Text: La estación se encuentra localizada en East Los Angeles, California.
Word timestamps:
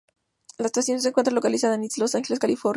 La 0.57 0.65
estación 0.65 0.99
se 0.99 1.09
encuentra 1.09 1.31
localizada 1.31 1.75
en 1.75 1.83
East 1.83 1.99
Los 1.99 2.15
Angeles, 2.15 2.39
California. 2.39 2.69